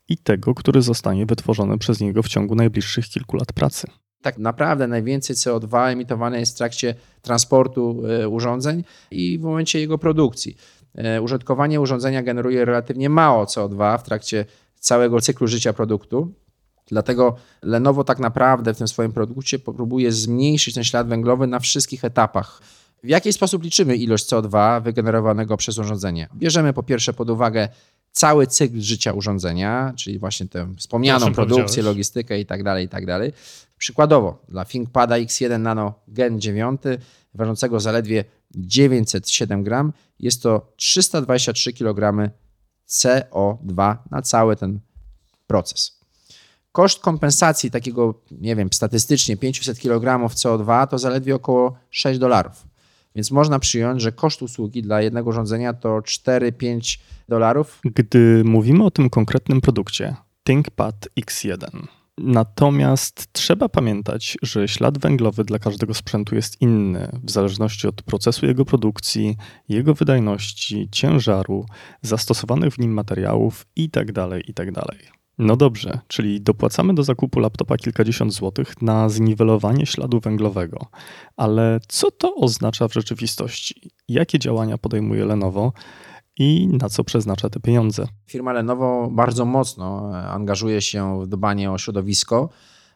i 0.08 0.18
tego, 0.18 0.54
który 0.54 0.82
zostanie 0.82 1.26
wytworzony 1.26 1.78
przez 1.78 2.00
niego 2.00 2.22
w 2.22 2.28
ciągu 2.28 2.54
najbliższych 2.54 3.04
kilku 3.04 3.36
lat 3.36 3.52
pracy. 3.52 3.86
Tak 4.22 4.38
naprawdę 4.38 4.86
najwięcej 4.86 5.36
CO2 5.36 5.92
emitowane 5.92 6.40
jest 6.40 6.54
w 6.54 6.58
trakcie 6.58 6.94
transportu 7.22 8.02
e, 8.06 8.28
urządzeń 8.28 8.84
i 9.10 9.38
w 9.38 9.42
momencie 9.42 9.80
jego 9.80 9.98
produkcji. 9.98 10.56
E, 10.94 11.22
Użytkowanie 11.22 11.80
urządzenia 11.80 12.22
generuje 12.22 12.64
relatywnie 12.64 13.08
mało 13.08 13.44
CO2 13.44 13.98
w 13.98 14.02
trakcie 14.02 14.44
całego 14.80 15.20
cyklu 15.20 15.46
życia 15.46 15.72
produktu. 15.72 16.32
Dlatego 16.86 17.36
Lenovo 17.62 18.04
tak 18.04 18.18
naprawdę 18.18 18.74
w 18.74 18.78
tym 18.78 18.88
swoim 18.88 19.12
produkcie 19.12 19.58
próbuje 19.58 20.12
zmniejszyć 20.12 20.74
ten 20.74 20.84
ślad 20.84 21.08
węglowy 21.08 21.46
na 21.46 21.60
wszystkich 21.60 22.04
etapach. 22.04 22.62
W 23.02 23.08
jaki 23.08 23.32
sposób 23.32 23.62
liczymy 23.62 23.96
ilość 23.96 24.26
CO2 24.26 24.82
wygenerowanego 24.82 25.56
przez 25.56 25.78
urządzenie? 25.78 26.28
Bierzemy 26.34 26.72
po 26.72 26.82
pierwsze 26.82 27.12
pod 27.12 27.30
uwagę 27.30 27.68
cały 28.12 28.46
cykl 28.46 28.80
życia 28.80 29.12
urządzenia, 29.12 29.92
czyli 29.96 30.18
właśnie 30.18 30.48
tę 30.48 30.74
wspomnianą 30.76 31.32
produkcję, 31.32 31.82
logistykę 31.82 32.40
i 32.40 32.46
tak 32.46 32.62
dalej, 32.62 32.86
i 32.86 32.88
tak 32.88 33.06
dalej. 33.06 33.32
Przykładowo 33.78 34.42
dla 34.48 34.64
ThinkPada 34.64 35.14
X1 35.14 35.60
Nano 35.60 35.94
Gen 36.08 36.40
9 36.40 36.80
ważącego 37.34 37.80
zaledwie 37.80 38.24
907 38.54 39.64
gram 39.64 39.92
jest 40.18 40.42
to 40.42 40.72
323 40.76 41.72
kg 41.72 42.30
CO2 42.88 43.96
na 44.10 44.22
cały 44.22 44.56
ten 44.56 44.80
proces. 45.46 45.98
Koszt 46.72 47.00
kompensacji 47.00 47.70
takiego, 47.70 48.22
nie 48.30 48.56
wiem, 48.56 48.68
statystycznie 48.72 49.36
500 49.36 49.78
kg 49.78 50.34
CO2 50.34 50.86
to 50.86 50.98
zaledwie 50.98 51.34
około 51.34 51.78
6 51.90 52.18
dolarów. 52.18 52.67
Więc 53.18 53.30
można 53.30 53.58
przyjąć, 53.58 54.02
że 54.02 54.12
koszt 54.12 54.42
usługi 54.42 54.82
dla 54.82 55.02
jednego 55.02 55.30
urządzenia 55.30 55.72
to 55.72 55.88
4-5 55.88 56.98
dolarów. 57.28 57.80
Gdy 57.84 58.42
mówimy 58.44 58.84
o 58.84 58.90
tym 58.90 59.10
konkretnym 59.10 59.60
produkcie, 59.60 60.16
ThinkPad 60.44 61.08
X1, 61.20 61.86
natomiast 62.18 63.32
trzeba 63.32 63.68
pamiętać, 63.68 64.38
że 64.42 64.68
ślad 64.68 64.98
węglowy 64.98 65.44
dla 65.44 65.58
każdego 65.58 65.94
sprzętu 65.94 66.34
jest 66.34 66.60
inny 66.60 67.20
w 67.22 67.30
zależności 67.30 67.88
od 67.88 68.02
procesu 68.02 68.46
jego 68.46 68.64
produkcji, 68.64 69.36
jego 69.68 69.94
wydajności, 69.94 70.88
ciężaru, 70.92 71.66
zastosowanych 72.02 72.74
w 72.74 72.78
nim 72.78 72.92
materiałów 72.92 73.66
itd. 73.76 74.28
itd. 74.46 74.82
No 75.38 75.56
dobrze, 75.56 76.00
czyli 76.08 76.40
dopłacamy 76.40 76.94
do 76.94 77.02
zakupu 77.02 77.40
laptopa 77.40 77.76
kilkadziesiąt 77.76 78.34
złotych 78.34 78.82
na 78.82 79.08
zniwelowanie 79.08 79.86
śladu 79.86 80.20
węglowego. 80.20 80.86
Ale 81.36 81.80
co 81.88 82.10
to 82.10 82.34
oznacza 82.34 82.88
w 82.88 82.92
rzeczywistości? 82.92 83.90
Jakie 84.08 84.38
działania 84.38 84.78
podejmuje 84.78 85.24
Lenovo 85.24 85.72
i 86.38 86.68
na 86.68 86.88
co 86.88 87.04
przeznacza 87.04 87.50
te 87.50 87.60
pieniądze? 87.60 88.06
Firma 88.26 88.52
Lenovo 88.52 89.08
bardzo 89.10 89.44
mocno 89.44 90.10
e, 90.12 90.28
angażuje 90.28 90.82
się 90.82 91.22
w 91.22 91.26
dbanie 91.26 91.70
o 91.72 91.78
środowisko 91.78 92.48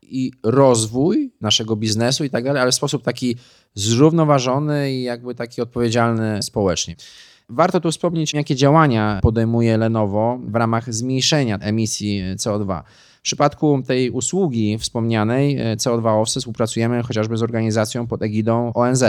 i 0.03 0.33
rozwój 0.43 1.33
naszego 1.41 1.77
biznesu 1.77 2.25
i 2.25 2.31
tak 2.31 2.45
dalej, 2.45 2.63
ale 2.63 2.73
w 2.73 2.75
sposób 2.75 3.03
taki 3.03 3.37
zrównoważony 3.75 4.93
i 4.93 5.03
jakby 5.03 5.35
taki 5.35 5.63
odpowiedzialny 5.63 6.43
społecznie. 6.43 6.97
Warto 7.55 7.81
tu 7.81 7.91
wspomnieć, 7.91 8.35
jakie 8.35 8.57
działania 8.57 9.19
podejmuje 9.23 9.77
Lenovo 9.77 10.39
w 10.45 10.55
ramach 10.55 10.95
zmniejszenia 10.95 11.59
emisji 11.59 12.23
CO2. 12.37 12.83
W 13.19 13.23
przypadku 13.23 13.83
tej 13.87 14.11
usługi 14.11 14.79
wspomnianej 14.79 15.59
e, 15.59 15.77
CO2 15.77 16.21
Offset 16.21 16.41
współpracujemy 16.41 17.03
chociażby 17.03 17.37
z 17.37 17.43
organizacją 17.43 18.07
pod 18.07 18.23
egidą 18.23 18.73
ONZ, 18.75 19.05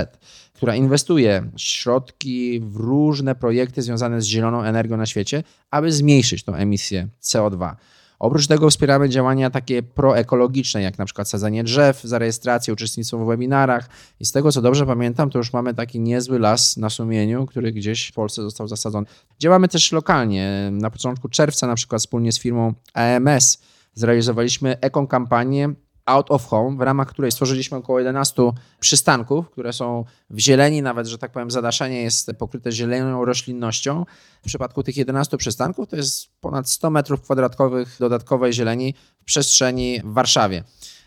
która 0.54 0.76
inwestuje 0.76 1.50
środki 1.58 2.60
w 2.60 2.76
różne 2.76 3.36
projekty 3.36 3.82
związane 3.82 4.22
z 4.22 4.26
zieloną 4.26 4.64
energią 4.64 4.98
na 4.98 5.06
świecie, 5.06 5.44
aby 5.72 5.92
zmniejszyć 5.92 6.44
tą 6.44 6.56
emisję 6.56 7.08
CO2. 7.22 7.76
Oprócz 8.24 8.48
tego 8.48 8.70
wspieramy 8.70 9.10
działania 9.10 9.50
takie 9.50 9.84
proekologiczne, 9.84 10.82
jak 10.82 10.98
na 10.98 11.06
przykład 11.06 11.30
sadzenie 11.30 11.64
drzew 11.64 12.02
za 12.02 12.20
rejestrację, 12.20 12.74
uczestnictwo 12.74 13.18
w 13.18 13.28
webinarach. 13.28 13.90
I 14.20 14.26
z 14.26 14.32
tego, 14.32 14.52
co 14.52 14.62
dobrze 14.62 14.86
pamiętam, 14.86 15.30
to 15.30 15.38
już 15.38 15.54
mamy 15.54 15.74
taki 15.74 16.00
niezły 16.00 16.40
las 16.40 16.78
na 16.78 16.90
sumieniu, 16.90 17.46
który 17.46 17.72
gdzieś 17.72 18.08
w 18.08 18.14
Polsce 18.14 18.42
został 18.42 18.68
zasadzony. 18.68 19.08
Działamy 19.40 19.68
też 19.68 19.92
lokalnie. 19.92 20.70
Na 20.72 20.90
początku 20.90 21.30
czerwca 21.30 21.68
na 21.68 21.76
przykład 21.76 22.02
wspólnie 22.02 22.32
z 22.32 22.40
firmą 22.40 22.74
AMS 22.94 23.62
zrealizowaliśmy 23.94 24.80
ekokampanię 24.82 25.74
Out 26.06 26.32
of 26.32 26.46
Home, 26.46 26.78
w 26.78 26.82
ramach 26.82 27.08
której 27.08 27.32
stworzyliśmy 27.32 27.78
około 27.78 28.00
11 28.00 28.44
przystanków, 28.80 29.50
które 29.50 29.74
są 29.74 30.06
w 30.30 30.40
zieleni, 30.40 30.82
nawet, 30.82 31.08
że 31.08 31.18
tak 31.18 31.32
powiem, 31.32 31.52
zadaszenie 31.52 32.02
jest 32.02 32.32
pokryte 32.40 32.72
zielenią 32.72 33.26
roślinnością. 33.26 34.06
W 34.42 34.46
przypadku 34.46 34.84
tych 34.84 34.98
11 34.98 35.38
przystanków 35.38 35.90
to 35.90 35.96
jest 35.96 36.28
ponad 36.42 36.70
100 36.70 36.90
metrów 36.90 37.22
kwadratowych 37.22 37.96
dodatkowej 38.00 38.54
zieleni 38.54 38.94
w 39.22 39.24
przestrzeni 39.26 40.02
w 40.04 40.14
Warszawie. 40.14 40.64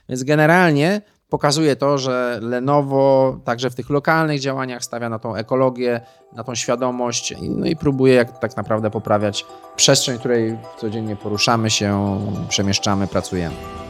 Więc 0.08 0.22
generalnie 0.22 1.02
pokazuje 1.28 1.76
to, 1.76 1.98
że 1.98 2.38
Lenovo 2.42 3.36
także 3.44 3.70
w 3.70 3.74
tych 3.74 3.90
lokalnych 3.90 4.40
działaniach 4.40 4.84
stawia 4.84 5.08
na 5.08 5.18
tą 5.18 5.34
ekologię, 5.34 6.00
na 6.32 6.44
tą 6.44 6.54
świadomość, 6.54 7.34
no 7.42 7.66
i 7.66 7.76
próbuje 7.76 8.14
jak 8.14 8.38
tak 8.38 8.56
naprawdę 8.56 8.90
poprawiać 8.90 9.46
przestrzeń, 9.76 10.16
w 10.16 10.18
której 10.18 10.58
codziennie 10.78 11.16
poruszamy 11.16 11.70
się, 11.70 12.20
przemieszczamy, 12.48 13.06
pracujemy. 13.06 13.85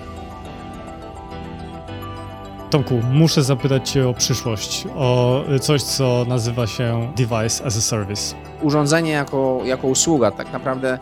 Tomku, 2.70 3.00
muszę 3.12 3.42
zapytać 3.42 3.90
Cię 3.90 4.08
o 4.08 4.14
przyszłość, 4.14 4.84
o 4.96 5.42
coś, 5.60 5.82
co 5.82 6.24
nazywa 6.28 6.66
się 6.66 7.12
Device 7.16 7.64
as 7.64 7.76
a 7.76 7.80
Service. 7.80 8.34
Urządzenie 8.62 9.10
jako, 9.10 9.60
jako 9.64 9.86
usługa, 9.86 10.30
tak 10.30 10.52
naprawdę 10.52 10.98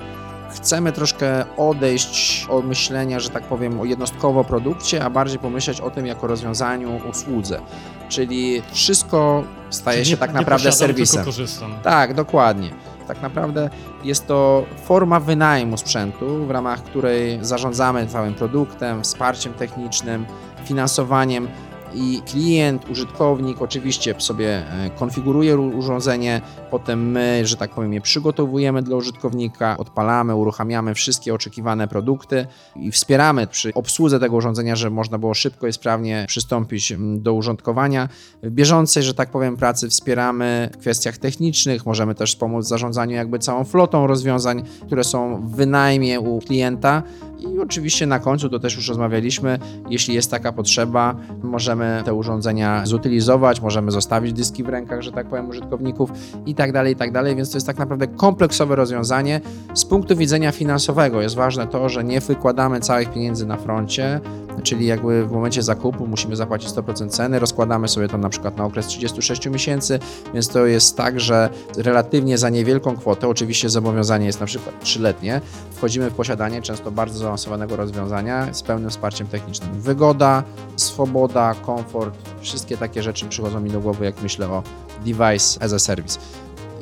chcemy 0.50 0.92
troszkę 0.92 1.44
odejść 1.56 2.46
od 2.50 2.66
myślenia, 2.66 3.20
że 3.20 3.30
tak 3.30 3.42
powiem, 3.42 3.80
o 3.80 3.84
jednostkowo 3.84 4.44
produkcie, 4.44 5.04
a 5.04 5.10
bardziej 5.10 5.38
pomyśleć 5.38 5.80
o 5.80 5.90
tym 5.90 6.06
jako 6.06 6.26
rozwiązaniu 6.26 7.00
usłudze. 7.10 7.60
Czyli 8.08 8.62
wszystko 8.72 9.44
staje 9.70 9.96
Czyli 9.98 10.06
się 10.06 10.12
nie- 10.12 10.16
tak 10.20 10.32
naprawdę 10.32 10.72
serwisem. 10.72 11.16
Tylko 11.24 11.24
korzystam. 11.32 11.74
Tak, 11.82 12.14
dokładnie. 12.14 12.70
Tak 13.08 13.22
naprawdę 13.22 13.70
jest 14.04 14.26
to 14.26 14.64
forma 14.84 15.20
wynajmu 15.20 15.76
sprzętu, 15.76 16.46
w 16.46 16.50
ramach 16.50 16.82
której 16.82 17.38
zarządzamy 17.42 18.06
całym 18.06 18.34
produktem, 18.34 19.02
wsparciem 19.02 19.54
technicznym, 19.54 20.26
finansowaniem 20.64 21.48
i 21.94 22.22
klient, 22.22 22.90
użytkownik 22.90 23.62
oczywiście 23.62 24.14
sobie 24.18 24.48
e, 24.48 24.90
konfiguruje 24.90 25.56
ru- 25.56 25.78
urządzenie, 25.78 26.40
potem 26.70 27.10
my, 27.10 27.46
że 27.46 27.56
tak 27.56 27.70
powiem, 27.70 27.92
je 27.92 28.00
przygotowujemy 28.00 28.82
dla 28.82 28.96
użytkownika, 28.96 29.76
odpalamy, 29.76 30.34
uruchamiamy 30.34 30.94
wszystkie 30.94 31.34
oczekiwane 31.34 31.88
produkty 31.88 32.46
i 32.76 32.90
wspieramy 32.90 33.46
przy 33.46 33.74
obsłudze 33.74 34.20
tego 34.20 34.36
urządzenia, 34.36 34.76
żeby 34.76 34.96
można 34.96 35.18
było 35.18 35.34
szybko 35.34 35.66
i 35.66 35.72
sprawnie 35.72 36.24
przystąpić 36.28 36.92
do 36.98 37.32
użytkowania. 37.34 38.08
W 38.42 38.50
bieżącej, 38.50 39.02
że 39.02 39.14
tak 39.14 39.30
powiem, 39.30 39.56
pracy 39.56 39.88
wspieramy 39.88 40.70
w 40.72 40.76
kwestiach 40.76 41.18
technicznych, 41.18 41.86
możemy 41.86 42.14
też 42.14 42.36
pomóc 42.36 42.64
w 42.64 42.68
zarządzaniu 42.68 43.16
jakby 43.16 43.38
całą 43.38 43.64
flotą 43.64 44.06
rozwiązań, 44.06 44.62
które 44.86 45.04
są 45.04 45.46
w 45.48 45.56
wynajmie 45.56 46.20
u 46.20 46.40
klienta. 46.40 47.02
I 47.38 47.58
oczywiście 47.58 48.06
na 48.06 48.18
końcu, 48.18 48.48
to 48.48 48.58
też 48.58 48.76
już 48.76 48.88
rozmawialiśmy, 48.88 49.58
jeśli 49.90 50.14
jest 50.14 50.30
taka 50.30 50.52
potrzeba, 50.52 51.14
możemy 51.42 52.02
te 52.04 52.14
urządzenia 52.14 52.86
zutylizować, 52.86 53.60
możemy 53.60 53.90
zostawić 53.90 54.32
dyski 54.32 54.64
w 54.64 54.68
rękach, 54.68 55.02
że 55.02 55.12
tak 55.12 55.26
powiem, 55.26 55.48
użytkowników 55.48 56.10
i 56.46 56.54
tak 56.54 56.72
dalej, 56.72 56.92
i 56.92 56.96
tak 56.96 57.12
dalej, 57.12 57.36
więc 57.36 57.50
to 57.50 57.56
jest 57.56 57.66
tak 57.66 57.78
naprawdę 57.78 58.06
kompleksowe 58.06 58.76
rozwiązanie. 58.76 59.40
Z 59.74 59.84
punktu 59.84 60.16
widzenia 60.16 60.52
finansowego 60.52 61.22
jest 61.22 61.34
ważne 61.34 61.66
to, 61.66 61.88
że 61.88 62.04
nie 62.04 62.20
wykładamy 62.20 62.80
całych 62.80 63.12
pieniędzy 63.12 63.46
na 63.46 63.56
froncie, 63.56 64.20
czyli 64.62 64.86
jakby 64.86 65.26
w 65.26 65.32
momencie 65.32 65.62
zakupu 65.62 66.06
musimy 66.06 66.36
zapłacić 66.36 66.70
100% 66.70 67.08
ceny, 67.08 67.38
rozkładamy 67.38 67.88
sobie 67.88 68.08
to 68.08 68.18
na 68.18 68.28
przykład 68.28 68.56
na 68.56 68.64
okres 68.64 68.86
36 68.86 69.46
miesięcy, 69.46 69.98
więc 70.34 70.48
to 70.48 70.66
jest 70.66 70.96
tak, 70.96 71.20
że 71.20 71.48
relatywnie 71.76 72.38
za 72.38 72.50
niewielką 72.50 72.96
kwotę, 72.96 73.28
oczywiście 73.28 73.68
zobowiązanie 73.68 74.26
jest 74.26 74.40
na 74.40 74.46
przykład 74.46 74.80
trzyletnie, 74.80 75.40
wchodzimy 75.70 76.10
w 76.10 76.14
posiadanie 76.14 76.62
często 76.62 76.90
bardzo 76.90 77.18
zaawansowanego 77.18 77.76
rozwiązania 77.76 78.54
z 78.54 78.62
pełnym 78.62 78.90
wsparciem 78.90 79.26
technicznym. 79.26 79.80
Wygoda, 79.80 80.42
swoboda, 80.76 81.54
komfort, 81.54 82.14
wszystkie 82.40 82.76
takie 82.76 83.02
rzeczy 83.02 83.26
przychodzą 83.26 83.60
mi 83.60 83.70
do 83.70 83.80
głowy, 83.80 84.04
jak 84.04 84.22
myślę 84.22 84.48
o 84.48 84.62
device 85.04 85.62
as 85.62 85.72
a 85.72 85.78
service. 85.78 86.18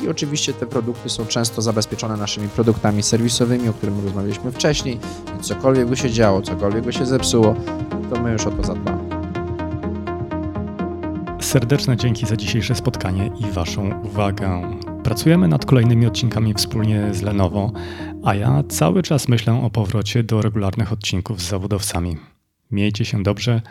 I 0.02 0.08
oczywiście 0.08 0.52
te 0.52 0.66
produkty 0.66 1.10
są 1.10 1.26
często 1.26 1.62
zabezpieczone 1.62 2.16
naszymi 2.16 2.48
produktami 2.48 3.02
serwisowymi, 3.02 3.68
o 3.68 3.72
których 3.72 4.04
rozmawialiśmy 4.04 4.52
wcześniej. 4.52 4.98
I 5.38 5.42
cokolwiek 5.42 5.88
by 5.88 5.96
się 5.96 6.10
działo, 6.10 6.42
cokolwiek 6.42 6.84
by 6.84 6.92
się 6.92 7.06
zepsuło, 7.06 7.54
to 8.10 8.22
my 8.22 8.32
już 8.32 8.46
o 8.46 8.50
to 8.50 8.62
zadbamy. 8.62 9.22
Serdeczne 11.40 11.96
dzięki 11.96 12.26
za 12.26 12.36
dzisiejsze 12.36 12.74
spotkanie 12.74 13.30
i 13.40 13.50
Waszą 13.52 14.02
uwagę. 14.02 14.62
Pracujemy 15.04 15.48
nad 15.48 15.66
kolejnymi 15.66 16.06
odcinkami 16.06 16.54
wspólnie 16.54 17.14
z 17.14 17.22
Lenovo, 17.22 17.72
a 18.24 18.34
ja 18.34 18.62
cały 18.68 19.02
czas 19.02 19.28
myślę 19.28 19.62
o 19.62 19.70
powrocie 19.70 20.22
do 20.22 20.42
regularnych 20.42 20.92
odcinków 20.92 21.40
z 21.40 21.48
zawodowcami. 21.48 22.16
Miejcie 22.70 23.04
się 23.04 23.22
dobrze, 23.22 23.62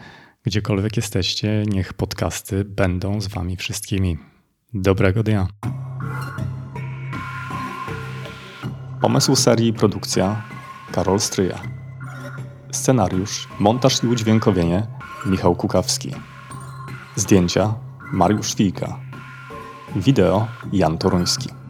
gdziekolwiek 0.43 0.97
jesteście, 0.97 1.63
niech 1.67 1.93
podcasty 1.93 2.65
będą 2.65 3.21
z 3.21 3.27
Wami 3.27 3.57
wszystkimi. 3.57 4.17
Dobrego 4.73 5.23
dnia. 5.23 5.47
Pomysł 9.01 9.35
serii 9.35 9.67
i 9.67 9.73
produkcja 9.73 10.41
Karol 10.91 11.19
Stryja. 11.19 11.59
Scenariusz, 12.71 13.47
montaż 13.59 14.03
i 14.03 14.07
udźwiękowienie 14.07 14.87
Michał 15.25 15.55
Kukawski. 15.55 16.15
Zdjęcia 17.15 17.73
Mariusz 18.11 18.55
Wilka. 18.55 18.99
Wideo 19.95 20.47
Jan 20.73 20.97
Toruński. 20.97 21.60